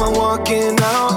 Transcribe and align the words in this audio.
I'm 0.00 0.12
walking 0.12 0.78
out. 0.80 1.07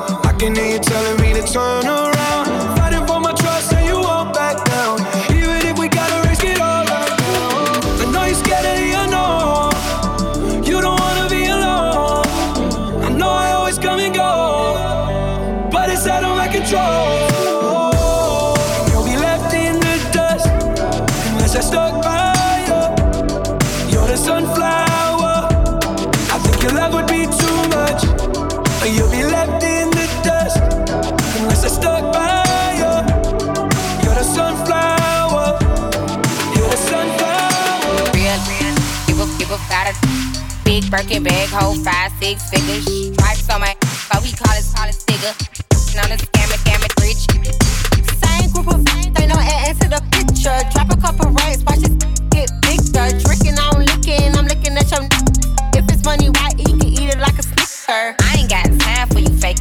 Birkin 41.01 41.24
bag, 41.24 41.50
hold 41.50 41.83
five, 41.83 42.12
six 42.21 42.51
figures. 42.51 42.86
Wipes 43.18 43.50
on 43.50 43.62
my, 43.62 43.74
but 44.13 44.21
we 44.21 44.30
call 44.38 44.53
it 44.53 44.62
solid 44.62 44.94
figure. 44.94 45.33
Known 45.98 46.13
as 46.13 46.21
scammer, 46.21 46.62
scammer, 46.62 46.94
rich. 47.01 47.25
Same 48.21 48.51
group 48.53 48.69
of 48.69 48.86
they 48.86 49.25
ain't 49.25 49.33
no 49.33 49.42
add 49.42 49.81
to 49.81 49.89
the 49.89 49.98
picture. 50.13 50.53
Drop 50.69 50.94
a 50.94 51.01
couple 51.01 51.31
rights, 51.31 51.65
watch 51.65 51.81
this 51.81 51.98
get 52.30 52.53
bigger. 52.62 53.18
Drinking, 53.18 53.57
I'm 53.57 53.81
licking, 53.81 54.30
I'm 54.38 54.45
looking 54.45 54.77
at 54.77 54.94
your. 54.94 55.01
If 55.74 55.89
it's 55.89 56.06
money, 56.06 56.30
why 56.30 56.53
eat? 56.62 56.69
Can 56.69 56.94
eat 56.94 57.09
it 57.09 57.18
like 57.18 57.39
a 57.39 57.44
snicker. 57.50 58.13
I 58.21 58.38
ain't 58.38 58.50
got 58.54 58.69
time 58.69 59.09
for 59.09 59.25
you 59.25 59.33
fake. 59.42 59.57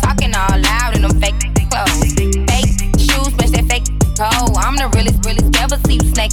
Talking 0.00 0.32
all 0.32 0.56
loud 0.56 0.96
in 0.96 1.02
them 1.04 1.20
fake 1.20 1.36
clothes, 1.68 2.16
fake 2.16 2.80
shoes, 2.96 3.28
match 3.36 3.52
that 3.52 3.68
fake 3.68 3.84
toe. 4.16 4.56
I'm 4.56 4.80
the 4.80 4.88
realest, 4.96 5.20
realest, 5.20 5.52
never 5.52 5.76
see 5.84 6.00
you 6.00 6.08
snake. 6.16 6.32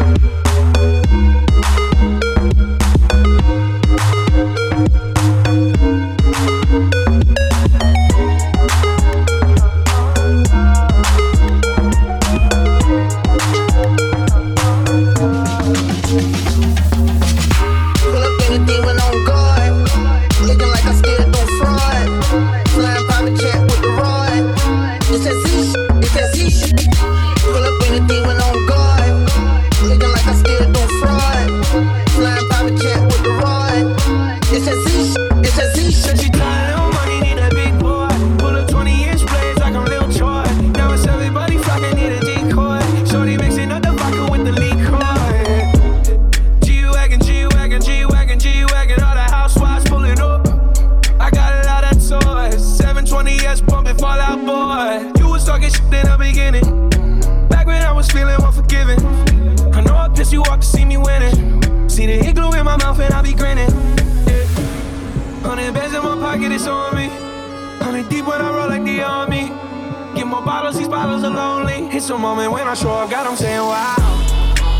It's 72.01 72.09
a 72.09 72.17
moment 72.17 72.51
when 72.51 72.67
I 72.67 72.73
show 72.73 72.89
up, 72.89 73.11
God, 73.11 73.27
I'm 73.27 73.37
saying 73.37 73.61
wow. 73.61 73.93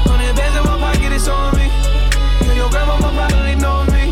Hundred 0.09 0.35
bands 0.35 0.57
in 0.57 0.63
my 0.65 0.75
pocket, 0.79 1.13
it's 1.13 1.27
on 1.27 1.55
me. 1.55 1.69
And 2.49 2.57
your 2.57 2.67
grandma 2.71 2.97
probably 2.97 3.53
know 3.61 3.85
me. 3.93 4.09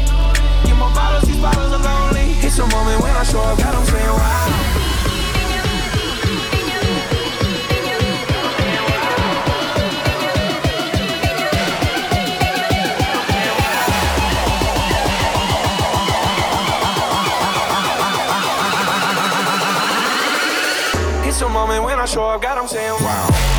Get 0.62 0.78
more 0.78 0.94
bottles, 0.94 1.24
these 1.24 1.42
bottles 1.42 1.74
are 1.74 1.82
lonely. 1.82 2.38
It's 2.46 2.60
a 2.60 2.68
moment 2.68 3.02
when 3.02 3.16
I 3.16 3.24
show 3.24 3.42
up, 3.42 3.58
God, 3.58 3.74
I'm 3.74 3.86
saying 3.88 4.14
wow. 4.14 4.69
When 22.00 22.08
I 22.08 22.12
show 22.14 22.24
up, 22.24 22.42
God, 22.42 22.58
I'm 22.58 22.68
saying 22.70 22.94
wow. 23.04 23.59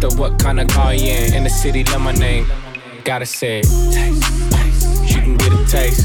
Mister, 0.00 0.16
what 0.16 0.38
kind 0.38 0.60
of 0.60 0.68
car 0.68 0.94
you 0.94 1.10
in? 1.10 1.34
In 1.34 1.42
the 1.42 1.50
city, 1.50 1.82
love 1.82 2.00
my 2.00 2.12
name. 2.12 2.46
Gotta 3.02 3.26
say 3.26 3.58
it. 3.58 3.66
She 5.08 5.14
can 5.14 5.36
get 5.36 5.52
a 5.52 5.66
taste. 5.66 6.04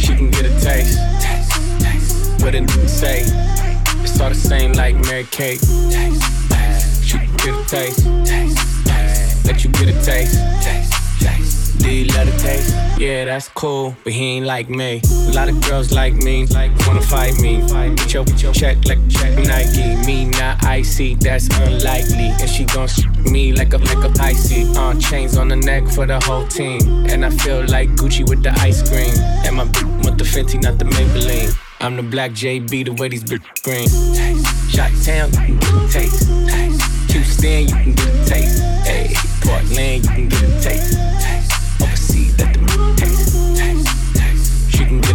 She 0.00 0.16
can 0.16 0.30
get 0.30 0.46
a 0.46 0.58
taste. 0.58 0.98
What 2.42 2.54
a 2.54 2.60
nigga 2.60 2.88
say? 2.88 3.24
It's 4.02 4.18
all 4.18 4.30
the 4.30 4.34
same 4.34 4.72
like 4.72 4.94
Mary 5.04 5.24
Kate. 5.30 5.60
She 7.04 7.18
can 7.18 7.36
get 7.36 7.54
a 7.54 7.64
taste. 7.68 8.06
Let 9.44 9.62
you 9.62 9.70
get 9.72 9.88
a 9.90 10.02
taste. 10.02 10.95
Taste? 11.86 12.74
Yeah, 12.98 13.26
that's 13.26 13.48
cool, 13.48 13.96
but 14.02 14.12
he 14.12 14.36
ain't 14.36 14.46
like 14.46 14.68
me. 14.68 15.00
A 15.28 15.32
lot 15.32 15.48
of 15.48 15.64
girls 15.64 15.92
like 15.92 16.14
me, 16.14 16.46
like 16.46 16.72
wanna 16.84 17.00
fight 17.00 17.38
me. 17.40 17.60
Get 17.94 18.12
your, 18.12 18.24
get 18.24 18.42
your 18.42 18.52
check 18.52 18.84
like 18.86 18.98
check 19.08 19.38
Nike. 19.38 19.94
Me 20.04 20.24
not 20.24 20.64
icy, 20.64 21.14
that's 21.14 21.46
unlikely. 21.60 22.34
And 22.40 22.50
she 22.50 22.64
gon' 22.64 22.88
sh- 22.88 23.06
me 23.30 23.52
like 23.52 23.72
a 23.72 23.78
like 23.78 24.02
a 24.02 24.12
Pisces. 24.12 24.76
Uh, 24.76 24.98
chains 24.98 25.36
on 25.36 25.46
the 25.46 25.54
neck 25.54 25.86
for 25.86 26.06
the 26.06 26.18
whole 26.24 26.46
team, 26.48 27.06
and 27.06 27.24
I 27.24 27.30
feel 27.30 27.64
like 27.66 27.90
Gucci 27.90 28.28
with 28.28 28.42
the 28.42 28.50
ice 28.58 28.82
cream. 28.88 29.14
And 29.46 29.56
my 29.56 29.64
with 30.02 30.18
the 30.18 30.24
Fenty, 30.24 30.60
not 30.60 30.78
the 30.78 30.86
Maybelline. 30.86 31.56
I'm 31.80 31.94
the 31.94 32.02
black 32.02 32.32
JB, 32.32 32.86
the 32.86 32.94
way 32.94 33.08
these 33.10 33.22
bitch 33.22 33.62
green. 33.62 33.88
Shot 34.70 34.90
town, 35.04 35.30
you 35.48 35.56
can 35.58 35.88
taste. 35.88 36.28
Houston, 37.12 37.68
you 37.68 37.74
can 37.74 37.94
get 37.94 38.08
a 38.08 38.24
taste. 38.26 38.62
Hey, 38.84 39.14
Portland, 39.40 40.04
you 40.04 40.10
can 40.10 40.28
get 40.28 40.42
a 40.42 40.60
taste. 40.60 41.15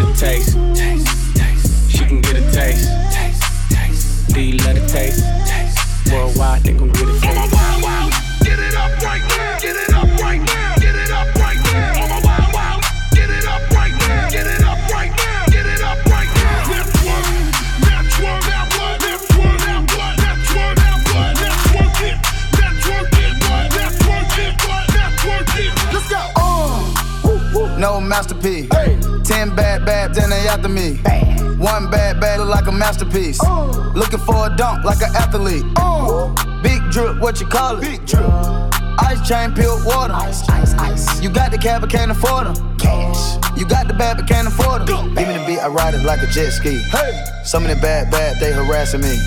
get 0.01 0.10
a 0.10 0.20
taste. 0.20 0.58
She 1.89 2.05
can 2.05 2.22
get 2.22 2.36
a 2.36 2.51
taste. 2.51 2.89
Do 4.34 4.41
love 4.63 4.75
the 4.75 4.88
taste? 4.88 5.24
Worldwide, 6.12 6.63
they 6.63 6.74
gon' 6.74 6.89
get 6.89 7.08
it 7.08 7.20
for. 7.20 7.27
Get 8.43 8.60
it 8.60 8.75
up 8.75 8.91
right 9.03 9.22
now. 9.22 9.60
Get 9.60 9.75
it 9.75 9.93
up 9.93 10.20
right 10.20 10.41
now. 10.41 10.75
Get 10.77 10.96
it 10.96 11.12
up 11.12 11.36
right 11.36 11.58
now. 11.58 11.93
My. 12.53 12.81
Get 13.13 13.29
it 13.29 13.46
up 13.46 13.70
right 13.72 13.91
now. 13.91 14.29
Get 14.29 14.48
it 14.48 14.63
up 14.63 14.91
right 14.91 15.12
now. 15.12 15.46
Get 15.48 15.65
it 15.65 15.81
up 15.81 16.05
right 16.05 16.27
now. 16.36 16.67
One, 17.12 17.25
one, 18.22 18.41
one, 18.41 18.70
one, 18.77 19.00
one, 19.38 19.60
one, 19.98 20.17
one, 20.55 20.77
one, 20.81 21.13
one. 21.13 21.36
Let's 25.93 26.10
go. 26.10 26.20
No 27.77 28.00
masterpiece 28.00 28.70
after 30.51 30.67
me. 30.67 30.98
One 31.58 31.89
bad 31.89 32.20
bad 32.20 32.39
look 32.39 32.50
like 32.50 32.67
a 32.67 32.72
masterpiece. 32.72 33.41
Looking 33.96 34.20
for 34.20 34.48
a 34.48 34.55
dunk 34.55 34.84
like 34.84 35.01
an 35.01 35.15
athlete. 35.15 35.63
Big 36.62 36.81
drip, 36.91 37.20
what 37.22 37.39
you 37.39 37.48
call 37.48 37.77
it? 37.77 37.81
Big 37.81 38.05
drip. 38.05 38.25
Ice 39.00 39.27
chain, 39.27 39.53
peeled 39.53 39.86
water. 39.86 40.13
Ice, 40.13 40.48
ice, 40.50 40.74
ice. 40.74 41.22
You 41.22 41.29
got 41.29 41.51
the 41.51 41.58
cab, 41.58 41.81
but 41.81 41.89
can't 41.89 42.12
afford 42.12 42.48
them. 42.48 42.77
Cash. 42.77 43.38
You 43.58 43.65
got 43.65 43.88
the 43.88 43.93
bad, 43.93 44.17
but 44.17 44.27
can't 44.27 44.48
afford 44.48 44.88
them. 44.88 45.15
Give 45.15 45.27
me 45.27 45.38
the 45.38 45.46
beat, 45.48 45.60
I 45.60 45.67
ride 45.67 45.93
it 45.93 46.03
like 46.03 46.22
a 46.22 46.27
jet 46.27 46.51
ski. 46.51 46.79
Hey. 46.91 47.40
Some 47.43 47.65
of 47.65 47.69
the 47.69 47.75
bad, 47.81 48.12
bad, 48.12 48.39
they 48.39 48.51
harassing 48.53 49.01
me. 49.01 49.17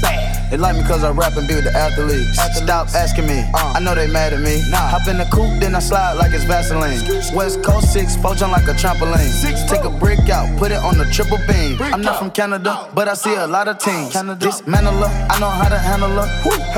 They 0.50 0.58
like 0.58 0.76
me 0.76 0.82
cause 0.84 1.02
I 1.02 1.10
rap 1.10 1.36
and 1.36 1.48
be 1.48 1.54
with 1.54 1.64
the 1.64 1.72
athletes. 1.72 2.38
Stop 2.62 2.88
asking 2.94 3.26
me, 3.26 3.42
I 3.54 3.80
know 3.80 3.94
they 3.94 4.06
mad 4.06 4.32
at 4.32 4.40
me. 4.40 4.62
Hop 4.72 5.08
in 5.08 5.18
the 5.18 5.24
coupe, 5.24 5.58
then 5.60 5.74
I 5.74 5.80
slide 5.80 6.12
like 6.14 6.32
it's 6.32 6.44
Vaseline. 6.44 7.00
West 7.34 7.62
Coast 7.64 7.92
6, 7.92 8.16
four 8.16 8.34
jump 8.34 8.52
like 8.52 8.68
a 8.68 8.74
trampoline. 8.74 9.68
Take 9.68 9.84
a 9.84 9.90
brick 9.90 10.28
out, 10.30 10.56
put 10.58 10.70
it 10.70 10.78
on 10.78 10.96
the 10.96 11.06
triple 11.06 11.38
beam. 11.48 11.80
I'm 11.80 12.02
not 12.02 12.18
from 12.18 12.30
Canada, 12.30 12.88
but 12.94 13.08
I 13.08 13.14
see 13.14 13.34
a 13.34 13.46
lot 13.46 13.66
of 13.68 13.78
teams. 13.78 14.12
Dismantle 14.38 14.92
her, 14.94 15.26
I 15.30 15.40
know 15.40 15.50
how 15.50 15.68
to 15.68 15.78
handle 15.78 16.10
her. 16.10 16.28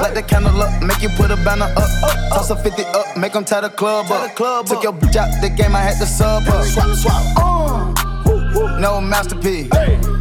Light 0.00 0.14
the 0.14 0.22
candle 0.22 0.62
up, 0.62 0.82
make 0.82 1.02
you 1.02 1.10
put 1.10 1.30
a 1.30 1.36
banner 1.36 1.68
up. 1.76 1.90
Toss 2.30 2.50
a 2.50 2.56
50 2.56 2.82
up, 2.84 3.16
make 3.16 3.32
them 3.34 3.44
tie 3.44 3.60
the 3.60 3.68
club 3.68 4.10
up. 4.10 4.34
Took 4.66 4.82
your 4.82 4.92
bitch 4.94 5.16
out 5.16 5.28
the 5.42 5.50
game, 5.50 5.76
I 5.76 5.80
had 5.80 5.98
to 5.98 6.06
sub 6.06 6.44
her. 6.44 6.64
No 8.80 9.00
masterpiece. 9.00 9.68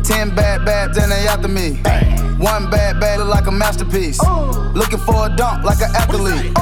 Ten 0.05 0.35
bad 0.35 0.65
bad, 0.65 0.93
then 0.93 1.09
they 1.09 1.27
after 1.27 1.47
me. 1.47 1.81
One 2.38 2.69
bad 2.69 3.00
bad 3.00 3.19
look 3.19 3.29
like 3.29 3.47
a 3.47 3.51
masterpiece. 3.51 4.19
Looking 4.74 5.00
for 5.00 5.25
a 5.25 5.35
dunk 5.35 5.63
like 5.63 5.81
an 5.81 5.95
athlete. 5.95 6.53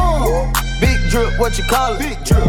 Big 0.80 1.12
drip, 1.12 1.38
what 1.38 1.58
you 1.58 1.66
call 1.66 1.94
it? 1.94 2.00
Big 2.00 2.24
drip. 2.24 2.48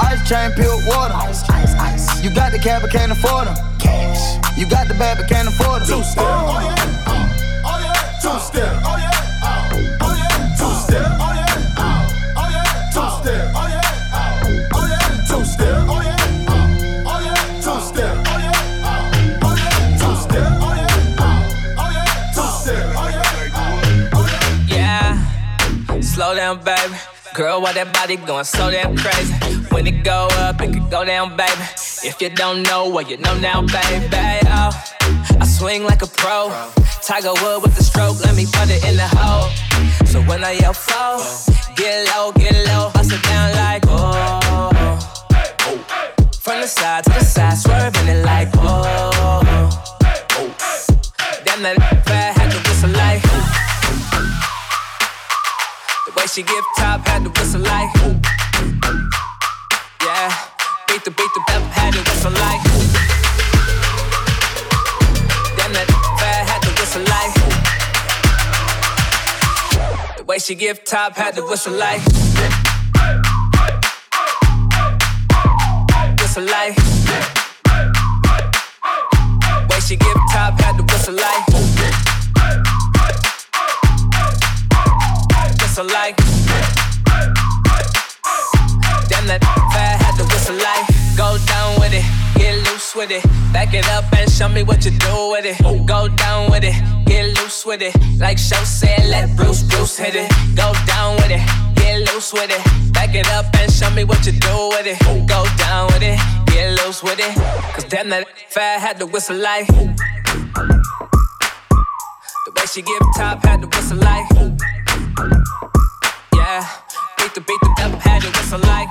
Ice 0.00 0.28
chain, 0.28 0.50
peeled 0.52 0.82
water. 0.86 1.14
Ice, 1.14 1.48
ice, 1.48 1.74
ice. 1.74 2.24
You 2.24 2.34
got 2.34 2.50
the 2.50 2.58
cab, 2.58 2.82
but 2.82 2.90
can't 2.90 3.12
afford 3.12 3.46
them. 3.46 3.56
Cash. 3.78 4.58
You 4.58 4.68
got 4.68 4.88
the 4.88 4.94
bad, 4.94 5.18
but 5.18 5.28
can't 5.28 5.48
afford 5.48 5.82
them. 5.82 5.98
Two 5.98 6.04
step. 6.04 6.24
Oh 6.26 6.60
yeah. 6.60 7.04
Uh. 7.06 7.62
Oh 7.64 7.78
yeah. 7.80 8.18
Two 8.20 8.38
step. 8.40 8.82
Oh 8.84 8.96
yeah. 8.96 9.25
Girl, 27.36 27.60
why 27.60 27.74
that 27.74 27.92
body 27.92 28.16
going 28.16 28.46
so 28.46 28.70
damn 28.70 28.96
crazy? 28.96 29.34
When 29.68 29.86
it 29.86 30.02
go 30.02 30.26
up, 30.40 30.58
it 30.62 30.72
could 30.72 30.90
go 30.90 31.04
down, 31.04 31.36
baby. 31.36 31.52
If 32.02 32.16
you 32.18 32.30
don't 32.30 32.62
know, 32.62 32.88
well, 32.88 33.04
you 33.04 33.18
know 33.18 33.36
now, 33.38 33.60
baby. 33.60 34.08
Oh, 34.48 34.72
I 35.38 35.44
swing 35.44 35.84
like 35.84 36.00
a 36.00 36.06
pro. 36.06 36.48
Tiger 37.02 37.34
Wood 37.42 37.60
with 37.60 37.76
the 37.76 37.84
stroke, 37.84 38.24
let 38.24 38.34
me 38.34 38.46
put 38.46 38.70
it 38.70 38.82
in 38.88 38.96
the 38.96 39.06
hole. 39.06 39.50
So 40.06 40.22
when 40.22 40.44
I 40.44 40.52
yell 40.52 40.72
foul, 40.72 41.20
get 41.76 42.08
low, 42.08 42.32
get 42.32 42.56
low, 42.68 42.90
bust 42.94 43.12
it 43.12 43.22
down 43.24 43.54
like 43.54 43.84
oh. 43.88 44.96
From 46.40 46.62
the 46.62 46.66
side 46.66 47.04
to 47.04 47.10
the 47.10 47.20
side, 47.20 47.58
swerving 47.58 48.08
it 48.08 48.24
like 48.24 48.48
oh. 48.54 49.68
Damn 51.44 51.60
that 51.64 51.95
Way 56.26 56.30
she 56.34 56.42
give 56.42 56.64
top, 56.76 57.06
had 57.06 57.22
to 57.22 57.30
whistle 57.30 57.60
like. 57.60 57.94
Yeah, 60.02 60.28
beat 60.88 61.04
the 61.04 61.12
beat 61.12 61.30
the 61.34 61.40
bell, 61.46 61.60
had 61.70 61.92
to 61.94 62.00
whistle 62.00 62.32
like. 62.32 62.62
Damn 65.56 65.72
that 65.72 65.86
bad, 66.18 66.48
had 66.50 66.62
to 66.62 66.70
whistle 66.80 67.04
like. 67.14 67.34
The 70.16 70.24
way 70.24 70.38
she 70.40 70.56
give 70.56 70.82
top, 70.84 71.14
had 71.14 71.36
to 71.36 71.42
whistle 71.42 71.74
like. 71.74 72.02
Whistle 76.18 76.42
like. 76.42 76.76
Way 79.70 79.80
she 79.80 79.94
give 79.94 80.18
top, 80.32 80.60
had 80.60 80.76
to 80.76 80.82
whistle 80.82 81.14
like. 81.14 81.55
Whistle 85.76 85.92
like. 85.92 86.16
Damn 89.12 89.26
that 89.28 89.44
fat 89.76 90.00
had 90.00 90.16
to 90.16 90.24
whistle 90.24 90.56
like. 90.56 90.88
Go 91.18 91.36
down 91.44 91.78
with 91.78 91.92
it, 91.92 92.02
get 92.34 92.56
loose 92.64 92.94
with 92.96 93.10
it. 93.10 93.22
Back 93.52 93.74
it 93.74 93.86
up 93.90 94.10
and 94.16 94.32
show 94.32 94.48
me 94.48 94.62
what 94.62 94.86
you 94.86 94.92
do 94.92 95.28
with 95.32 95.44
it. 95.44 95.60
Go 95.86 96.08
down 96.08 96.50
with 96.50 96.64
it, 96.64 96.72
get 97.04 97.28
loose 97.38 97.66
with 97.66 97.82
it. 97.82 97.94
Like 98.18 98.38
Show 98.38 98.56
said, 98.64 99.04
let 99.10 99.36
Bruce 99.36 99.64
Bruce 99.64 99.98
hit 99.98 100.14
it. 100.16 100.32
Go 100.56 100.72
down 100.86 101.16
with 101.16 101.30
it, 101.30 101.44
get 101.76 102.10
loose 102.10 102.32
with 102.32 102.48
it. 102.48 102.92
Back 102.94 103.14
it 103.14 103.28
up 103.32 103.44
and 103.60 103.70
show 103.70 103.90
me 103.90 104.04
what 104.04 104.24
you 104.24 104.32
do 104.32 104.68
with 104.72 104.86
it. 104.86 104.98
Go 105.28 105.44
down 105.58 105.88
with 105.92 106.00
it, 106.00 106.18
get 106.46 106.72
loose 106.80 107.02
with 107.02 107.20
it. 107.20 107.36
Cause 107.74 107.84
damn 107.84 108.08
that 108.08 108.26
fat 108.48 108.80
had 108.80 108.98
to 109.00 109.04
whistle 109.04 109.36
like. 109.36 109.66
The 109.66 109.92
way 112.56 112.64
she 112.64 112.80
give 112.80 113.02
top 113.14 113.44
had 113.44 113.60
to 113.60 113.66
whistle 113.68 113.98
like. 113.98 114.85
Yeah, 115.16 116.68
beat 117.16 117.32
the 117.34 117.40
beat 117.40 117.60
the 117.62 117.70
up 117.84 118.00
had 118.02 118.20
to 118.20 118.28
whistle 118.28 118.58
like. 118.60 118.90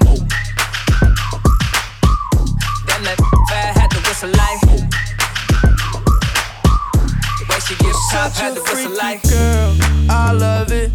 Damn 2.88 3.04
that 3.04 3.20
fat 3.48 3.78
had 3.78 3.92
to 3.92 4.00
whistle 4.08 4.30
like. 4.30 4.62
The 7.38 7.46
way 7.48 7.60
she 7.60 7.76
give 7.76 7.96
top 8.12 8.32
had 8.32 8.54
a 8.54 8.56
to 8.56 8.62
whistle 8.62 8.76
freaky 8.76 8.98
like. 8.98 9.22
girl. 9.30 9.76
I 10.10 10.32
love 10.32 10.72
it. 10.72 10.92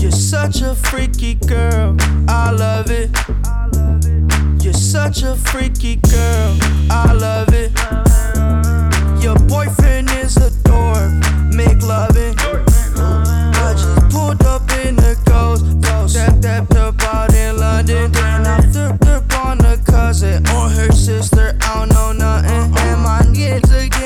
You're 0.00 0.12
such 0.12 0.62
a 0.62 0.76
freaky 0.76 1.34
girl. 1.34 1.96
I 2.28 2.52
love 2.52 2.88
it. 2.90 3.10
You're 4.62 4.74
such 4.74 5.22
a 5.22 5.34
freaky 5.34 5.96
girl. 5.96 6.56
I 6.88 7.12
love 7.12 7.52
it. 7.52 7.72
Your 9.22 9.36
boyfriend 9.46 10.10
is 10.10 10.36
a 10.36 10.50
dork. 10.64 11.12
Make 11.54 11.80
loving. 11.82 12.34
I 12.38 13.72
just 13.72 14.10
pulled 14.10 14.42
up 14.42 14.68
in 14.84 14.96
the 14.96 15.16
ghost. 15.24 15.64
That 16.14 16.42
that 16.42 16.74
up 16.76 17.00
out 17.04 17.32
in 17.32 17.56
London. 17.56 18.10
Then 18.10 18.46
I 18.48 18.60
flipped 18.72 19.06
up 19.06 19.46
on 19.46 19.58
the 19.58 19.80
cousin 19.86 20.44
or 20.48 20.68
her 20.68 20.90
sister. 20.90 21.56
I 21.60 21.86
don't 21.86 21.88
know 21.90 22.10
nothing. 22.10 22.76
And 22.76 23.00
my 23.02 23.22
kids 23.32 23.70
are 23.70 24.01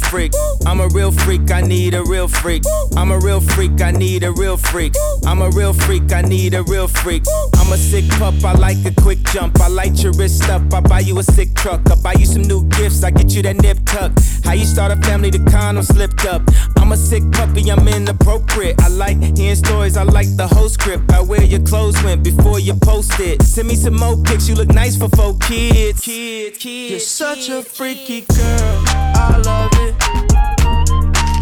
freak. 0.00 0.32
I'm 0.66 0.80
a 0.80 0.88
real 0.88 1.12
freak, 1.12 1.50
I 1.50 1.60
need 1.60 1.94
a 1.94 2.02
real 2.02 2.28
freak. 2.28 2.62
I'm 2.96 3.10
a 3.10 3.18
real 3.18 3.40
freak, 3.40 3.80
I 3.80 3.90
need 3.90 4.24
a 4.24 4.32
real 4.32 4.56
freak. 4.56 4.94
I'm 5.26 5.42
a 5.42 5.50
real 5.50 5.72
freak, 5.72 6.12
I 6.12 6.22
need 6.22 6.54
a 6.54 6.62
real 6.62 6.88
freak. 6.88 7.22
I'm 7.56 7.72
a 7.72 7.76
sick 7.76 8.08
pup, 8.18 8.34
I 8.44 8.52
like 8.52 8.84
a 8.84 8.92
quick 9.00 9.22
jump. 9.32 9.60
I 9.60 9.68
light 9.68 10.02
your 10.02 10.12
wrist 10.12 10.48
up, 10.48 10.62
I 10.72 10.80
buy 10.80 11.00
you 11.00 11.18
a 11.18 11.22
sick 11.22 11.54
truck. 11.54 11.80
I 11.90 11.94
buy 11.96 12.14
you 12.14 12.26
some 12.26 12.42
new 12.42 12.64
gifts, 12.70 13.02
I 13.02 13.10
get 13.10 13.32
you 13.34 13.42
that 13.42 13.56
nip 13.56 13.78
tuck. 13.86 14.12
How 14.44 14.52
you 14.52 14.64
start 14.64 14.92
a 14.92 14.96
family, 15.02 15.30
the 15.30 15.38
condom 15.50 15.84
slipped 15.84 16.24
up. 16.26 16.42
I'm 16.76 16.92
a 16.92 16.96
sick 16.96 17.22
puppy, 17.32 17.70
I'm 17.70 17.86
inappropriate. 17.86 18.80
I 18.80 18.88
like 18.88 19.18
hearing 19.36 19.54
stories, 19.56 19.96
I 19.96 20.02
like 20.02 20.36
the 20.36 20.48
whole 20.48 20.68
script. 20.68 21.12
I 21.12 21.20
wear 21.20 21.42
your 21.42 21.60
clothes 21.60 22.02
went 22.02 22.22
before 22.24 22.58
you 22.58 22.74
post 22.74 23.18
it. 23.20 23.42
Send 23.42 23.68
me 23.68 23.76
some 23.76 23.96
more 23.96 24.16
pics, 24.24 24.48
you 24.48 24.54
look 24.54 24.68
nice 24.68 24.96
for 24.96 25.08
four 25.10 25.36
kids. 25.38 26.00
Kids, 26.00 26.58
kids. 26.58 26.90
You're 26.90 27.00
such 27.00 27.48
a 27.48 27.62
freaky 27.62 28.22
girl, 28.22 28.84
I 29.22 29.36
love 29.44 29.70
it. 29.74 29.94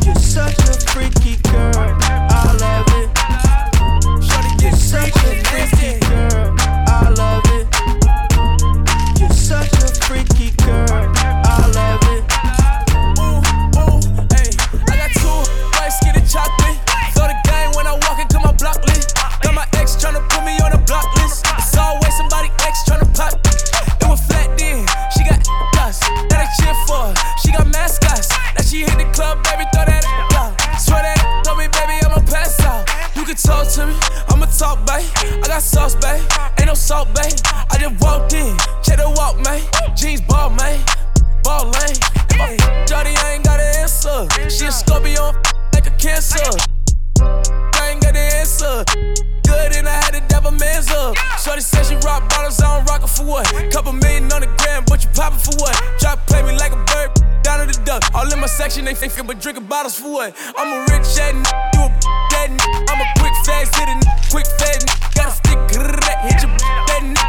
You're 0.04 0.14
such 0.16 0.58
a 0.68 0.74
freaky 0.90 1.36
girl, 1.50 1.72
I 1.76 2.52
love 2.58 2.90
it. 3.00 3.08
You're 4.60 4.72
such 4.72 5.16
a 5.24 5.32
freaky 5.46 5.92
girl, 6.08 6.27
bottles, 52.28 52.60
I 52.60 52.78
don't 52.78 52.88
rock 52.88 53.02
it 53.04 53.08
for 53.08 53.24
what? 53.24 53.46
Couple 53.70 53.92
million 53.92 54.32
on 54.32 54.40
the 54.40 54.50
gram, 54.58 54.84
but 54.86 55.04
you 55.04 55.10
poppin' 55.14 55.38
for 55.38 55.54
what? 55.58 55.74
Drop 55.98 56.26
play 56.26 56.42
me 56.42 56.56
like 56.58 56.72
a 56.72 56.82
bird, 56.90 57.10
down 57.42 57.66
to 57.66 57.66
the 57.70 57.78
duck. 57.84 58.02
All 58.14 58.26
in 58.32 58.40
my 58.40 58.46
section, 58.46 58.84
they 58.84 58.94
thinkin' 58.94 59.26
but 59.26 59.40
drinking 59.40 59.66
bottles 59.66 59.98
for 59.98 60.10
what? 60.10 60.34
I'm 60.56 60.72
a 60.72 60.80
rich 60.92 61.06
head, 61.16 61.34
you 61.34 61.82
a 61.86 62.18
dead 62.30 62.50
I'm 62.88 63.00
a 63.00 63.06
quick 63.18 63.34
fast 63.44 63.74
hit 63.76 63.88
it, 63.88 64.04
quick 64.30 64.46
fast 64.58 64.86
Got 65.14 65.28
a 65.28 65.32
stick, 65.32 65.58
hit 65.70 66.42
your 66.42 66.56
dead 66.86 67.14
Better 67.14 67.27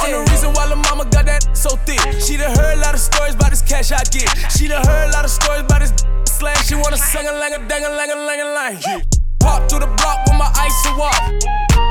nasty. 0.00 0.12
The 0.12 0.30
reason 0.30 0.52
why 0.54 0.66
the 0.68 0.76
mama 0.76 1.04
got 1.10 1.26
that 1.26 1.56
so 1.56 1.76
thick. 1.84 2.00
She 2.20 2.36
done 2.36 2.54
heard 2.56 2.78
a 2.78 2.80
lot 2.80 2.94
of 2.94 3.00
stories 3.00 3.34
about 3.34 3.50
this 3.50 3.62
cash 3.62 3.92
I 3.92 4.02
get. 4.10 4.28
She 4.52 4.68
done 4.68 4.84
heard 4.86 5.10
a 5.10 5.12
lot 5.12 5.24
of 5.24 5.30
stories 5.30 5.62
about 5.62 5.80
this 5.80 5.92
slang. 6.26 6.56
She 6.64 6.74
wanna 6.74 6.96
sing 6.96 7.26
a 7.26 7.32
lang 7.32 7.54
a 7.54 7.60
dang 7.68 7.84
a 7.84 7.90
lang 7.90 8.10
a 8.10 8.16
lang 8.16 8.40
a 8.40 8.48
lang. 8.54 8.74
Walk 9.42 9.68
through 9.68 9.80
the 9.80 9.90
block 10.00 10.24
with 10.26 10.36
my 10.36 10.50
icy 10.56 10.92
walk. 10.96 11.16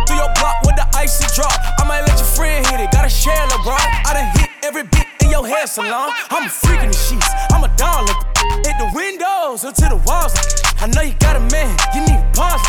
Through 0.05 0.17
your 0.17 0.31
block 0.37 0.61
with 0.65 0.75
the 0.75 0.85
icy 0.95 1.25
drop. 1.35 1.53
I 1.79 1.83
might 1.85 2.01
let 2.01 2.17
your 2.17 2.29
friend 2.37 2.65
hit 2.65 2.79
it. 2.79 2.91
Gotta 2.91 3.09
share 3.09 3.35
LeBron. 3.49 3.81
I 4.05 4.13
done 4.13 4.29
hit 4.37 4.49
every 4.63 4.83
bit 4.83 5.05
in 5.21 5.29
your 5.29 5.45
hair 5.45 5.65
salon. 5.67 6.11
I'm 6.29 6.45
a 6.45 6.49
freak 6.49 6.81
in 6.81 6.89
the 6.91 6.97
sheets. 6.97 7.29
I'm 7.51 7.63
a 7.63 7.71
dollar. 7.75 8.13
Hit 8.65 8.75
the 8.77 8.91
windows 8.93 9.63
until 9.63 9.97
the 9.97 10.01
walls. 10.07 10.33
I 10.79 10.87
know 10.87 11.01
you 11.01 11.13
got 11.19 11.35
a 11.35 11.39
man. 11.51 11.69
You 11.93 12.01
need 12.01 12.19
a 12.19 12.31
pause. 12.33 12.61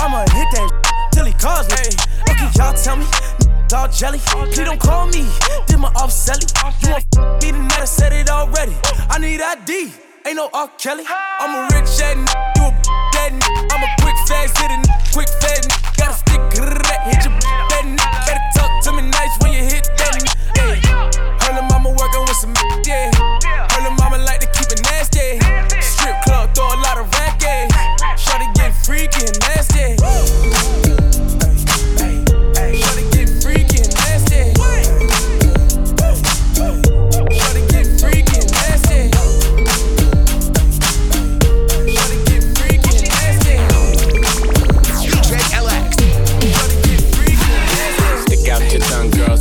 I'ma 0.00 0.20
hit 0.32 0.48
that 0.54 1.10
till 1.12 1.24
he 1.24 1.32
calls 1.32 1.68
me. 1.68 1.88
Okay, 2.30 2.48
y'all 2.56 2.74
tell 2.74 2.96
me. 2.96 3.06
All 3.74 3.88
jelly, 3.88 4.18
please 4.24 4.56
don't 4.58 4.80
call 4.80 5.06
me. 5.06 5.26
Did 5.66 5.78
my 5.78 5.88
off 5.96 6.12
selling. 6.12 6.42
You 6.82 6.90
want 6.92 7.42
me 7.42 7.50
tonight? 7.50 7.80
I 7.80 7.84
said 7.84 8.12
it 8.12 8.30
already. 8.30 8.74
I 9.10 9.18
need 9.18 9.40
ID. 9.40 9.92
Ain't 10.26 10.36
no 10.36 10.48
R. 10.54 10.68
Kelly. 10.78 11.04
I'm 11.40 11.54
a 11.54 11.62
rich 11.74 11.86
ass 12.00 12.02
n- 12.16 12.26
you 12.56 12.62
a 12.66 12.70
dead 13.12 13.32
n- 13.32 13.42
I'm 13.70 13.82
a 13.82 13.90
quick 14.02 14.16
fast 14.26 14.58
hit 14.58 14.70
n- 14.70 14.82
quick 15.12 15.28
fast 15.40 15.66
n- 15.66 15.78
Got 15.98 16.10
a 16.10 16.14
stick, 16.14 16.40
hit 16.50 17.24
your 17.24 17.34
dead 17.70 17.84
n- 17.84 17.96
Better 17.96 18.42
talk 18.56 18.70
to 18.84 18.92
me 18.92 19.02
nice 19.02 19.34
when 19.42 19.52
you 19.52 19.62
hit 19.62 19.86
that 19.98 20.14
n- 20.18 20.26
yeah. 20.82 21.10
Her 21.46 21.52
lil' 21.54 21.62
mama 21.70 21.90
working 21.90 22.22
with 22.22 22.36
some 22.42 22.54
yeah. 22.84 23.10
Her 23.14 23.82
lil' 23.82 23.92
mama 23.98 24.18
like 24.18 24.40
to 24.40 24.46
keep 24.50 24.66
it 24.72 24.82
nasty. 24.82 25.38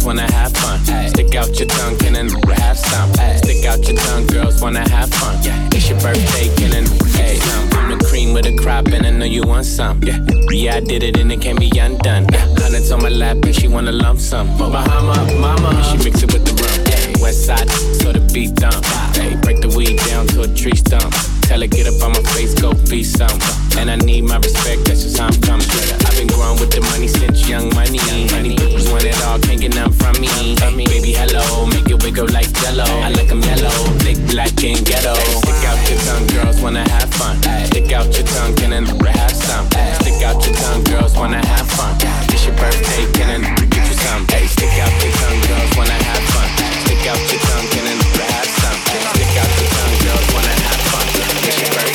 Wanna 0.06 0.32
have 0.32 0.54
fun. 0.54 0.80
Stick 1.10 1.34
out 1.36 1.58
your 1.60 1.68
tongue, 1.68 1.98
can 1.98 2.16
and 2.16 2.32
have 2.54 2.78
some. 2.78 3.12
Stick 3.38 3.66
out 3.66 3.86
your 3.88 3.98
tongue, 3.98 4.28
girls 4.28 4.62
wanna 4.62 4.88
have 4.90 5.10
fun. 5.10 5.42
Yeah. 5.42 5.70
It's 5.74 5.90
your 5.90 6.00
birthday, 6.00 6.56
can 6.56 6.74
and 6.74 6.88
hey. 7.16 7.40
I'm 7.74 7.98
the 7.98 8.06
cream 8.06 8.34
with 8.34 8.46
a 8.46 8.56
crop, 8.56 8.86
and 8.88 9.06
I 9.06 9.10
know 9.10 9.26
you 9.26 9.42
want 9.42 9.66
some. 9.66 10.04
Yeah, 10.04 10.20
yeah, 10.52 10.76
I 10.76 10.80
did 10.80 11.02
it, 11.02 11.18
and 11.18 11.32
it 11.32 11.42
can't 11.42 11.60
be 11.60 11.72
undone. 11.80 12.28
Hundreds 12.32 12.92
on 12.92 13.02
my 13.02 13.10
lap, 13.10 13.38
and 13.44 13.56
she 13.56 13.68
wanna 13.68 13.92
lump 13.92 14.20
some. 14.20 14.48
Bahama, 14.58 15.28
mama, 15.40 15.84
she 15.90 15.98
mix 16.04 16.22
it 16.22 16.32
with 16.32 16.46
the 16.46 16.54
rum. 16.62 16.86
Yeah. 16.88 17.24
West 17.24 17.46
side, 17.48 17.70
so 17.70 18.12
the 18.12 18.22
beat 18.32 18.54
dump. 18.56 18.86
Hey, 19.16 19.36
break 19.42 19.62
the 19.62 19.70
weed 19.76 19.98
down 20.08 20.28
to 20.28 20.44
a 20.44 20.48
tree 20.48 20.76
stump. 20.76 21.14
Tell 21.46 21.62
her 21.62 21.68
get 21.68 21.88
up 21.88 22.02
on 22.04 22.12
my 22.12 22.22
face, 22.34 22.54
go 22.54 22.74
be 22.90 23.04
some. 23.04 23.40
And 23.78 23.90
I 23.92 23.96
need 23.98 24.24
my 24.24 24.38
respect, 24.38 24.86
that's 24.86 25.04
just 25.04 25.18
how 25.18 25.28
I'm 25.28 25.40
coming. 25.42 25.68
I've 26.06 26.18
been 26.18 26.28
growing 26.28 26.60
with 26.60 26.72
the 26.72 26.82
money 26.92 27.08
since 27.08 27.48
young 27.48 27.70
money. 27.76 28.00
Honey, 28.34 28.56
bitches 28.56 28.92
want 28.92 29.06
it 29.06 29.16
all, 29.24 29.40
can't 29.40 29.62
get 29.62 29.76
none 29.76 29.92
from 29.92 30.16
me. 30.20 30.56
Baby, 30.86 31.14
hello, 31.14 31.68
make 31.68 31.90
it 31.90 32.02
wiggle 32.04 32.28
like 32.34 32.52
jello. 32.62 32.84
I 32.84 33.10
like 33.10 33.30
'em 33.30 33.42
yellow, 33.42 33.76
thick, 34.04 34.18
black, 34.32 34.56
and 34.64 34.84
ghetto. 34.86 35.14
Stick 35.14 35.64
out 35.70 35.80
your 35.90 36.00
tongue, 36.08 36.28
girls 36.34 36.58
wanna 36.62 36.88
have 36.90 37.14
fun. 37.14 37.36
Stick 37.68 37.92
out 37.92 38.10
your 38.16 38.26
tongue, 38.26 38.56
can 38.56 38.74
and 38.74 38.88
have 38.88 39.36
some. 39.36 39.68
Stick 40.02 40.24
out 40.24 40.42
your 40.46 40.56
tongue, 40.56 40.84
girls 40.84 41.14
wanna 41.16 41.46
have 41.46 41.68
fun. 41.78 41.94
It's 42.34 42.46
your 42.46 42.56
birthday, 42.56 43.06
can 43.14 43.30
and 43.36 43.72
get 43.72 43.86
you 43.88 43.96
some. 44.06 44.26
Hey, 44.34 44.48
stick 44.48 44.74
out 44.80 44.94
your 45.04 45.14
tongue, 45.20 45.42
girls 45.48 45.72
wanna 45.78 46.00
have 46.10 46.24
fun. 46.34 46.50
Stick 46.84 47.06
out 47.08 47.22
your 47.32 47.42
tongue, 47.48 47.68
can 47.70 47.86
and 47.92 48.05
have 51.48 51.95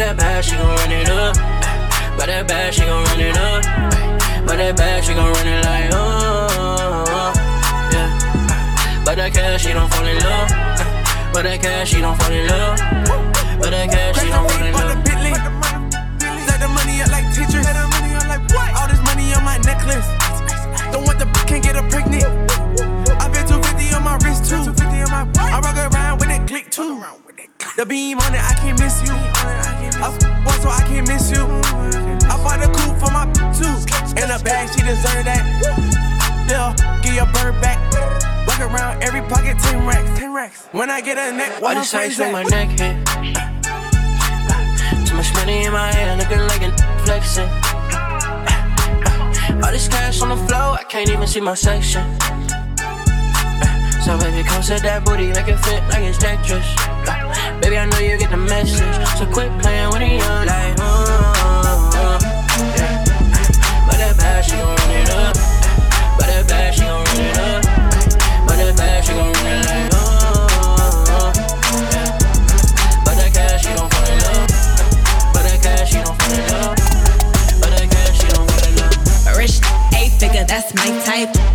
that 0.00 0.16
bad, 0.16 0.44
she 0.44 0.56
gon' 0.56 0.76
run 0.80 0.92
it 0.92 1.10
up. 1.10 1.36
But 2.16 2.26
that 2.32 2.48
bad, 2.48 2.72
she 2.72 2.88
gon' 2.88 3.04
run 3.04 3.20
it 3.20 3.36
up. 3.36 3.60
But 4.48 4.56
that 4.56 4.76
bad, 4.76 5.04
she 5.04 5.12
gon' 5.12 5.28
run 5.28 5.46
it 5.46 5.60
like, 5.60 5.92
uh, 5.92 7.32
yeah. 7.92 8.08
But 9.04 9.20
that 9.20 9.32
cash, 9.34 9.60
she 9.60 9.76
don't 9.76 9.92
fall 9.92 10.06
in 10.08 10.16
love. 10.24 10.48
But 11.36 11.44
that 11.44 11.60
cash, 11.60 11.92
she 11.92 12.00
don't 12.00 12.16
fall 12.16 12.32
in 12.32 12.48
love. 12.48 12.80
But 13.60 13.76
that 13.76 13.92
cash, 13.92 14.16
she 14.24 14.32
don't 14.32 14.48
fall 14.48 14.64
in 14.64 14.72
love. 14.72 15.04
Let 16.48 16.58
the 16.64 16.68
money 16.72 17.04
up 17.04 17.12
like 17.12 17.28
teachers. 17.36 17.60
Let 17.60 17.76
the 17.76 17.84
money 17.92 18.16
up 18.16 18.24
like 18.24 18.44
what? 18.56 18.72
All 18.80 18.88
this 18.88 19.04
money 19.04 19.36
on 19.36 19.44
my 19.44 19.60
necklace. 19.68 20.08
Don't 20.96 21.04
want 21.04 21.20
the 21.20 21.28
can't 21.44 21.60
get 21.60 21.76
her 21.76 21.84
pregnant. 21.92 22.24
I 23.20 23.28
bet 23.28 23.44
250 23.52 23.92
on 23.92 24.04
my 24.08 24.16
wrist 24.24 24.48
too. 24.48 24.64
I 24.64 25.60
rock 25.60 25.76
around 25.76 26.24
with 26.24 26.32
that 26.32 26.48
click 26.48 26.72
too. 26.72 27.04
The 27.76 27.84
beam 27.84 28.18
on 28.18 28.34
it, 28.34 28.40
I 28.40 28.54
can't 28.56 28.80
miss 28.80 29.04
you. 29.04 29.69
I 30.02 30.08
boy, 30.44 30.56
so 30.62 30.68
I 30.68 30.82
can't 30.88 31.06
miss 31.06 31.30
you. 31.30 31.44
I 32.28 32.36
bought 32.42 32.62
a 32.64 32.68
coupe 32.72 32.98
for 32.98 33.12
my 33.12 33.28
too. 33.52 33.68
In 34.16 34.30
a 34.30 34.38
bag, 34.42 34.68
she 34.72 34.80
deserve 34.80 35.24
that. 35.24 35.44
Yeah, 36.48 36.74
get 37.02 37.14
your 37.14 37.26
bird 37.26 37.60
back. 37.60 37.78
Walk 38.46 38.60
around 38.60 39.02
every 39.02 39.20
pocket, 39.22 39.58
10 39.58 39.86
racks, 39.86 40.18
10 40.18 40.32
racks. 40.32 40.68
When 40.72 40.90
I 40.90 41.00
get 41.00 41.18
a 41.18 41.36
neck, 41.36 41.60
why 41.60 41.74
what 41.74 41.80
these 41.80 41.90
sights 41.90 42.18
my 42.18 42.42
neck 42.44 42.68
hit. 42.70 42.96
Too 45.06 45.14
much 45.14 45.32
money 45.34 45.64
in 45.64 45.72
my 45.72 45.92
hand, 45.92 46.20
looking 46.20 46.46
like 46.48 46.62
a 46.62 46.72
flexing. 47.04 47.48
All 49.62 49.70
this 49.70 49.88
cash 49.88 50.22
on 50.22 50.30
the 50.30 50.36
floor, 50.48 50.78
I 50.80 50.84
can't 50.88 51.10
even 51.10 51.26
see 51.26 51.40
my 51.40 51.54
section. 51.54 52.02
So 54.02 54.18
baby, 54.18 54.42
come 54.48 54.62
set 54.62 54.82
that 54.82 55.04
booty, 55.04 55.28
make 55.28 55.46
it 55.46 55.58
fit 55.58 55.82
like 55.88 56.02
it's 56.02 56.18
Tetris. 56.18 56.66
Baby, 57.60 57.76
I 57.76 57.84
know 57.86 57.98
you 57.98 58.16
get 58.16 58.30
the 58.30 58.36
message, 58.38 58.80
so 59.18 59.26
quit 59.26 59.50
playing 59.60 59.88
with 59.90 60.00
the 60.00 60.08
young 60.16 60.46
like, 60.46 60.78
uh, 60.80 62.18
yeah. 62.76 63.04
But 63.86 63.96
that 63.98 64.16
bad, 64.16 64.44
she 64.44 64.52
gon' 64.52 64.74
run 64.76 64.90
it 64.90 65.10
up. 65.10 65.34
But 66.16 66.26
that 66.26 66.48
bad, 66.48 66.74
she 66.74 66.80
gon' 66.80 67.04
run 67.04 67.20
it 67.20 67.38
up. 67.38 67.62
But 68.46 68.56
that 68.56 68.76
bad, 68.76 69.04
she 69.04 69.12
gon' 69.12 69.32
run 69.32 69.46
it 69.46 69.66
like, 69.66 69.92
uh. 69.92 71.32
But 73.04 73.14
that 73.16 73.30
cash, 73.34 73.62
she 73.62 73.72
don't 73.74 73.90
that 73.90 75.58
cash, 75.62 75.90
she 75.90 75.98
don't 75.98 76.16
that 77.60 77.88
cash, 77.90 78.16
she 78.20 78.28
don't. 78.32 79.36
Rich 79.36 79.60
figure, 80.18 80.44
that's 80.44 80.74
my 80.74 80.88
type. 81.04 81.49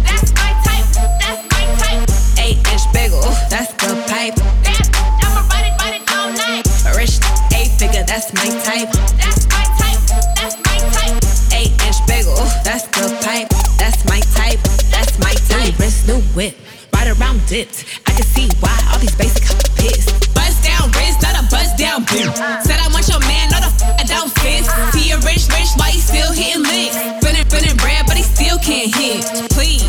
That's 8.26 8.34
my 8.34 8.50
type. 8.66 8.90
That's 9.22 9.46
my 9.50 9.66
type. 9.78 10.02
That's 10.36 10.58
my 10.66 10.78
type. 10.98 11.18
Eight 11.54 11.74
inch 11.86 12.00
bagel, 12.08 12.36
that's 12.66 12.88
the 12.90 13.14
pipe. 13.22 13.50
That's 13.78 14.02
my 14.06 14.20
type. 14.34 14.60
That's 14.90 15.20
my 15.20 15.34
type. 15.46 15.78
New 15.78 15.86
wrist, 15.86 16.08
new 16.08 16.22
whip, 16.34 16.56
right 16.94 17.08
around 17.08 17.46
dipped. 17.46 17.86
I 18.08 18.12
can 18.14 18.24
see 18.24 18.50
why 18.60 18.74
all 18.92 19.00
these 19.00 19.16
basic 19.16 19.44
pissed. 19.76 20.34
Bust 20.34 20.64
down 20.64 20.90
wrist, 20.98 21.22
not 21.22 21.38
a 21.38 21.46
bust 21.52 21.78
down 21.78 22.06
bitch. 22.06 22.34
Said 22.66 22.80
I 22.80 22.88
want 22.90 23.08
your 23.08 23.20
man, 23.22 23.50
not 23.50 23.62
a 23.62 23.70
f- 23.70 24.02
I 24.02 24.04
don't 24.10 24.32
fit. 24.42 24.66
See 24.94 25.12
a 25.12 25.18
rich, 25.22 25.46
rich, 25.54 25.70
why 25.78 25.92
he 25.92 26.00
still 26.00 26.32
hitting 26.32 26.64
licks? 26.64 26.98
Feeling, 27.22 27.46
feeling 27.46 27.78
bread, 27.78 28.06
but 28.08 28.18
he 28.18 28.24
still 28.24 28.58
can't 28.58 28.90
hit. 28.96 29.22
Please. 29.52 29.86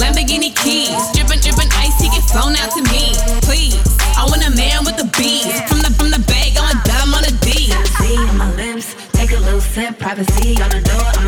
Lamborghini 0.00 0.56
keys, 0.56 0.96
drippin', 1.12 1.40
drippin' 1.44 1.68
ice, 1.76 2.00
he 2.00 2.08
get 2.08 2.24
flown 2.24 2.56
out 2.56 2.72
to 2.72 2.80
me. 2.88 3.12
Please, 3.44 3.76
I 4.16 4.24
want 4.24 4.40
a 4.46 4.50
man 4.56 4.84
with 4.84 4.96
the 4.96 5.04
bees. 5.18 5.69
Privacy 9.70 10.60
on 10.60 10.68
the 10.70 10.80
door, 10.80 11.19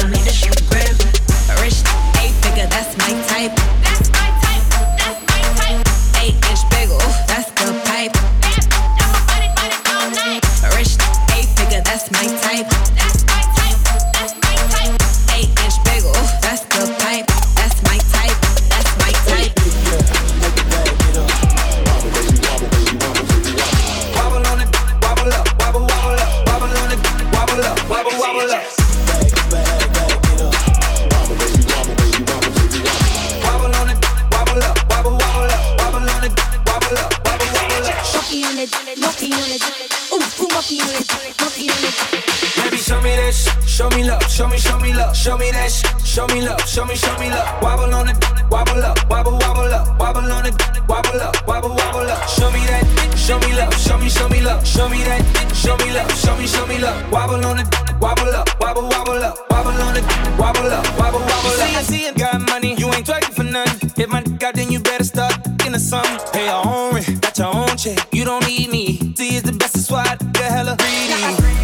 show 53.22 53.38
me 53.38 53.54
love, 53.54 53.72
show 53.78 53.96
me, 53.98 54.08
show 54.08 54.28
me 54.28 54.40
love, 54.40 54.66
show 54.66 54.88
me 54.88 54.98
that, 55.04 55.22
show 55.54 55.76
me 55.76 55.92
love, 55.94 56.10
show 56.18 56.36
me, 56.36 56.46
show 56.46 56.66
me 56.66 56.78
love. 56.78 56.98
Wobble 57.12 57.44
on 57.46 57.60
it, 57.60 57.68
wobble 58.00 58.34
up, 58.34 58.48
wobble, 58.60 58.88
wobble 58.88 59.22
up, 59.22 59.38
wobble 59.50 59.78
on 59.86 59.96
it, 59.96 60.04
wobble 60.38 60.66
up, 60.66 60.84
wobble, 60.98 61.20
wobble 61.20 61.54
up. 61.54 61.62
See, 61.62 61.76
I 61.76 61.82
see 61.82 62.06
you 62.06 62.12
got 62.14 62.40
money, 62.48 62.74
you 62.74 62.86
ain't 62.92 63.06
twerking 63.06 63.34
for 63.34 63.44
nothing. 63.44 63.90
Hit 63.96 64.10
my 64.10 64.22
dick 64.22 64.42
out, 64.42 64.54
then 64.54 64.72
you 64.72 64.80
better 64.80 65.04
start 65.04 65.34
thinking 65.44 65.74
of 65.74 65.80
something. 65.80 66.18
Pay 66.32 66.46
your 66.46 66.66
own 66.66 66.94
rent, 66.94 67.20
got 67.22 67.38
your 67.38 67.54
own 67.54 67.76
check. 67.76 67.98
You 68.12 68.24
don't 68.24 68.44
need 68.46 68.70
me. 68.70 69.14
See, 69.14 69.36
it's 69.36 69.46
the 69.46 69.52
best, 69.52 69.74
that's 69.74 69.90
why 69.90 70.02
I 70.02 70.16
get 70.32 70.50
hella 70.50 70.76
greedy. 70.76 71.14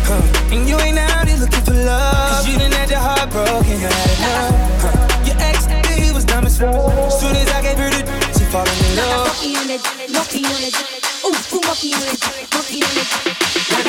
Huh. 0.06 0.54
And 0.54 0.68
you 0.68 0.78
ain't 0.78 0.98
out 0.98 1.26
here 1.26 1.38
looking 1.38 1.64
for 1.66 1.74
love. 1.74 2.30
Cause 2.30 2.48
you 2.48 2.58
done 2.58 2.70
had 2.70 2.88
your 2.88 3.00
heart 3.00 3.30
broken, 3.30 3.66
you 3.66 3.88
had 3.90 4.10
enough. 4.14 4.54
Huh. 4.82 5.26
Your 5.26 5.36
ex, 5.40 5.66
he 5.98 6.12
was 6.12 6.24
dumb 6.24 6.46
as 6.46 6.56
fuck. 6.56 7.10
Soon 7.10 7.34
as 7.34 7.50
I 7.50 7.62
gave 7.62 7.78
her 7.78 7.90
the 7.90 8.06
she 8.38 8.44
falling 8.46 8.78
in 8.86 8.96
love. 8.96 9.26
Monkey 9.26 9.56
on 9.56 9.70
it, 9.70 10.12
monkey 10.12 10.44
on 10.44 10.62
it. 10.62 10.97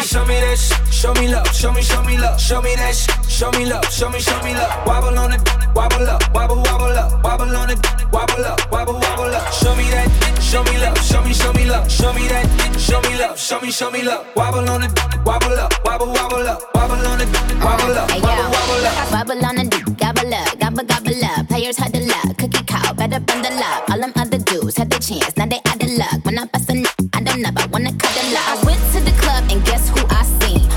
Show 0.04 0.26
me 0.26 0.40
that 0.40 0.58
sh- 0.58 0.94
show 0.94 1.14
me 1.14 1.28
love, 1.28 1.48
show 1.54 1.72
me, 1.72 1.82
show 1.82 2.04
me 2.04 2.18
love, 2.18 2.40
show 2.40 2.62
me 2.62 2.76
that 2.76 2.94
sh- 2.96 3.10
show 3.28 3.50
me 3.52 3.66
love, 3.66 3.86
show 3.92 4.10
me, 4.10 4.20
show 4.20 4.38
me 4.44 4.54
love. 4.54 4.86
Wobble 4.86 5.18
on 5.18 5.34
it, 5.34 5.42
wobble 5.74 6.08
up, 6.08 6.22
wobble, 6.34 6.58
wobble 6.58 6.98
up, 6.98 7.24
wobble 7.24 7.56
on 7.56 7.70
it, 7.72 7.80
wobble 8.12 8.46
up, 8.46 8.72
wobble, 8.72 8.94
wobble 8.94 9.34
up. 9.34 9.52
Show 9.54 9.74
me 9.76 9.90
that, 9.90 10.08
show 10.42 10.64
me 10.64 10.78
love, 10.78 10.98
show 11.02 11.24
me, 11.24 11.34
show 11.34 11.52
me 11.54 11.66
love, 11.66 11.90
show 11.92 12.14
me 12.14 12.28
that, 12.28 12.46
show 12.80 13.02
me 13.02 13.18
love, 13.18 13.40
show 13.40 13.60
me, 13.60 13.72
show 13.72 13.90
me 13.90 14.04
love. 14.04 14.26
Wobble 14.36 14.70
on 14.70 14.84
it, 14.84 14.92
wobble 15.26 15.58
up, 15.58 15.74
wobble, 15.86 16.14
wobble 16.14 16.48
up, 16.48 16.62
wobble 16.76 17.08
on 17.08 17.22
it, 17.22 17.30
wobble 17.58 17.98
up, 17.98 18.10
wobble, 18.22 18.52
wobble 18.54 18.86
up. 18.86 19.10
Bubble 19.12 19.46
on 19.46 19.56
the 19.56 19.64
dick, 19.66 19.98
gobble 19.98 20.34
up, 20.34 20.60
gobble 20.60 20.84
gobble 20.86 21.26
up. 21.26 21.48
Players 21.48 21.78
had 21.78 21.92
the 21.92 22.02
luck, 22.06 22.38
cookie 22.38 22.64
cow, 22.66 22.94
better 22.94 23.20
bundle 23.20 23.58
up. 23.58 23.90
All 23.90 24.00
them 24.00 24.14
other 24.16 24.38
dudes 24.38 24.78
had 24.78 24.90
the 24.92 25.00
chance, 25.00 25.36
now 25.38 25.46
they 25.48 25.60
out 25.66 25.82
of 25.82 25.90
luck. 25.98 26.24
When 26.26 26.38
I 26.38 26.46
bust 26.46 26.70
a 26.70 26.99
I 27.14 27.22
don't 27.22 27.46
I 27.46 27.66
wanna 27.68 27.94
cuddle 27.94 28.38
up. 28.38 28.48
I 28.50 28.66
went 28.66 28.82
to 28.94 29.00
the 29.00 29.12
club 29.22 29.44
and 29.52 29.64
guess 29.66 29.90
who 29.90 30.06
I 30.10 30.24
seen? 30.40 30.68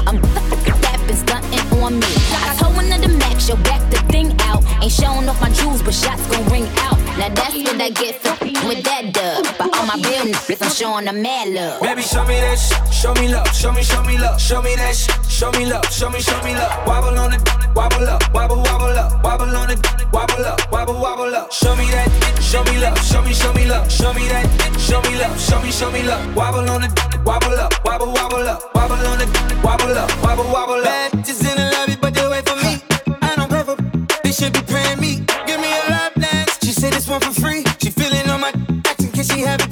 That 0.83 1.03
been 1.07 1.16
stunting 1.16 1.83
on 1.83 1.99
me. 1.99 2.07
I 2.47 2.57
told 2.59 2.77
one 2.77 2.92
of 2.92 3.01
the 3.01 3.09
max, 3.09 3.49
yo, 3.49 3.57
back 3.57 3.81
the 3.90 3.99
thing 4.12 4.35
out. 4.40 4.62
Ain't 4.83 4.92
showing 4.92 5.29
off 5.29 5.40
my 5.40 5.51
jewels, 5.51 5.83
but 5.83 5.95
shots 5.95 6.27
gon' 6.29 6.45
ring 6.49 6.68
out. 6.79 6.99
Now 7.18 7.29
that's 7.29 7.57
what 7.57 7.81
I 7.81 7.90
get 7.90 8.16
for 8.23 8.33
with 8.66 8.83
that 8.85 9.12
dub 9.12 9.72
my 9.97 10.03
business 10.03 10.51
if 10.51 10.63
I'm 10.63 10.71
showing 10.71 11.05
the 11.05 11.13
mad 11.13 11.49
love. 11.49 11.83
Baby, 11.83 12.03
show 12.03 12.25
me 12.25 12.41
that 12.41 12.59
show 12.93 13.13
me 13.15 13.29
love, 13.29 13.49
show 13.55 13.73
me, 13.73 13.83
show 13.83 14.03
me 14.03 14.17
love, 14.19 14.41
show 14.41 14.63
me 14.63 14.75
that 14.77 14.95
show 15.29 15.51
me 15.53 15.67
love, 15.67 15.85
show 15.93 16.09
me, 16.09 16.21
show 16.21 16.41
me 16.43 16.55
love. 16.55 16.87
Wobble 16.87 17.19
on 17.19 17.35
it, 17.35 17.43
wobble 17.75 18.07
up, 18.09 18.23
wobble, 18.33 18.57
wobble 18.63 18.97
up, 18.97 19.25
wobble 19.25 19.57
on 19.57 19.71
it, 19.71 19.81
wobble 20.13 20.45
up, 20.45 20.73
wobble, 20.73 20.95
wobble 20.95 21.35
up. 21.35 21.53
Show 21.53 21.77
me 21.77 21.87
that, 21.91 22.09
show 22.41 22.63
me 22.65 22.79
love, 22.79 22.99
show 22.99 23.23
me, 23.23 23.35
show 23.35 23.53
me 23.53 23.67
love, 23.67 23.91
show 23.91 24.13
me 24.15 24.29
that, 24.29 24.47
show 24.81 25.01
me 25.03 25.19
love, 25.19 25.39
show 25.41 25.61
me, 25.61 25.71
show 25.71 25.91
me 25.91 26.03
love. 26.03 26.37
Wobble 26.37 26.69
on 26.71 26.85
it, 26.85 26.93
wobble 27.25 27.59
up, 27.59 27.73
wobble, 27.85 28.13
wobble 28.13 28.49
up, 28.49 28.75
wobble 28.75 29.07
on 29.07 29.21
it, 29.21 29.29
wobble 29.63 29.99
up, 29.99 30.11
wobble, 30.23 30.45
wobble 30.53 30.75
up. 30.75 30.85
Bad, 30.85 31.25
just 31.25 31.43
in 31.45 31.57
the 31.57 31.71
lobby, 31.77 31.97
but 32.01 32.15
they 32.15 32.29
wait 32.29 32.49
for 32.49 32.57
me. 32.57 32.81
I 33.21 33.35
don't 33.37 33.51
pay 33.51 33.63
for, 33.63 33.77
they 34.23 34.33
should 34.33 34.53
be 34.53 34.63
praying 34.63 35.01
me. 35.01 35.27
Give 35.47 35.61
me 35.61 35.69
a 35.69 35.91
lap 35.91 36.15
dance. 36.15 36.59
She 36.63 36.73
said 36.73 36.93
this 36.93 37.09
one 37.09 37.21
for 37.21 37.33
free. 37.33 37.65
She 37.83 37.91
feeling 37.91 38.29
on 38.31 38.41
my 38.41 38.53
action, 38.87 39.11
can 39.11 39.25
she 39.25 39.41
have 39.41 39.61
it? 39.61 39.72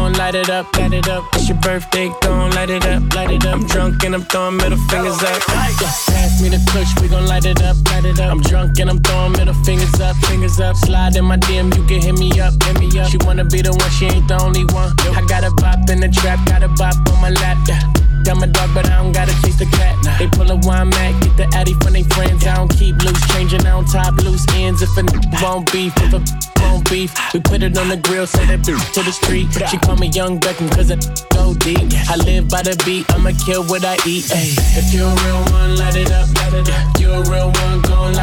light 0.31 0.47
it 0.47 0.49
up, 0.49 0.77
light 0.77 0.93
it 0.93 1.09
up. 1.09 1.23
It's 1.33 1.49
your 1.49 1.57
birthday, 1.57 2.09
gon' 2.21 2.51
light 2.51 2.69
it 2.69 2.85
up, 2.85 3.13
light 3.13 3.31
it 3.31 3.45
up. 3.45 3.53
I'm 3.53 3.67
drunk 3.67 4.03
and 4.05 4.15
I'm 4.15 4.23
throwing 4.23 4.55
middle 4.55 4.77
fingers 4.87 5.21
up. 5.21 5.41
Yeah, 5.49 5.91
pass 6.07 6.41
me 6.41 6.47
the 6.47 6.61
push, 6.71 6.87
we 7.01 7.09
gon' 7.09 7.27
light 7.27 7.45
it 7.45 7.61
up, 7.61 7.75
light 7.87 8.05
it 8.05 8.19
up. 8.19 8.31
I'm 8.31 8.41
drunk 8.41 8.79
and 8.79 8.89
I'm 8.89 8.99
throwing 9.01 9.33
middle 9.33 9.53
fingers 9.65 9.99
up, 9.99 10.15
fingers 10.27 10.59
up. 10.59 10.77
Slide 10.77 11.17
in 11.17 11.25
my 11.25 11.35
DM, 11.37 11.75
you 11.75 11.83
can 11.83 12.01
hit 12.01 12.17
me 12.17 12.39
up, 12.39 12.53
hit 12.63 12.79
me 12.79 12.87
up. 12.97 13.09
She 13.09 13.17
wanna 13.25 13.43
be 13.43 13.61
the 13.61 13.71
one, 13.71 13.91
she 13.91 14.05
ain't 14.05 14.27
the 14.29 14.41
only 14.41 14.63
one. 14.71 14.93
I 15.17 15.25
got 15.27 15.43
a 15.43 15.51
bop 15.51 15.89
in 15.89 15.99
the 15.99 16.07
trap, 16.07 16.39
got 16.47 16.63
a 16.63 16.69
bop 16.69 16.95
on 17.11 17.21
my 17.21 17.31
lap. 17.31 17.57
Yeah. 17.67 18.10
I'm 18.27 18.41
a 18.43 18.47
dog, 18.47 18.69
but 18.73 18.89
I 18.89 19.01
don't 19.01 19.11
gotta 19.11 19.33
chase 19.41 19.57
the 19.57 19.65
cat. 19.65 19.95
Nah. 20.03 20.17
They 20.17 20.27
pull 20.27 20.49
a 20.51 20.55
wine 20.67 20.89
mat, 20.89 21.21
get 21.21 21.37
the 21.37 21.57
Addy 21.57 21.73
from 21.81 21.93
they 21.93 22.03
friends. 22.03 22.45
I 22.45 22.55
don't 22.55 22.69
keep 22.69 22.95
loose, 23.03 23.21
changing 23.33 23.65
on 23.67 23.85
top, 23.85 24.15
loose 24.23 24.45
ends. 24.55 24.81
If 24.81 24.95
a 24.97 25.01
n- 25.01 25.07
won't 25.41 25.71
beef, 25.71 25.93
if 25.97 26.13
a 26.13 26.21
won't 26.61 26.89
beef, 26.89 27.11
we 27.33 27.39
put 27.39 27.63
it 27.63 27.77
on 27.77 27.89
the 27.89 27.97
grill, 27.97 28.27
send 28.27 28.49
it 28.51 28.63
to 28.63 29.01
the 29.03 29.11
street. 29.11 29.47
She 29.69 29.77
call 29.77 29.97
me 29.97 30.07
Young 30.07 30.39
Beckham, 30.39 30.69
cause 30.75 30.91
it 30.91 31.01
go 31.33 31.53
deep. 31.55 31.89
I 32.09 32.15
live 32.17 32.49
by 32.49 32.61
the 32.61 32.75
beat, 32.85 33.09
I'ma 33.13 33.31
kill 33.45 33.63
what 33.65 33.83
I 33.83 33.95
eat. 34.05 34.29
Ay. 34.31 34.53
If 34.77 34.93
you 34.93 35.05
a 35.05 35.13
real 35.25 35.41
one, 35.51 35.75
light 35.77 35.95
it 35.95 36.11
up, 36.11 36.27
light 36.35 36.53
it 36.53 36.69
up. 36.69 36.99
You 36.99 37.11
a 37.11 37.21
real 37.29 37.49
one, 37.51 37.81
go. 37.81 38.11
light 38.11 38.20